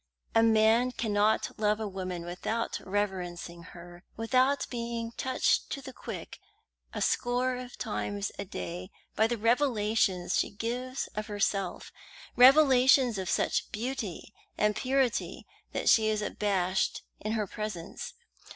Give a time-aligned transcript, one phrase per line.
[0.33, 6.39] A man cannot love a woman without reverencing her, without being touched to the quick
[6.91, 11.91] a score of times a day by the revelations she gives of herself
[12.35, 18.15] revelations of such beauty and purity that he is abashed in her presence.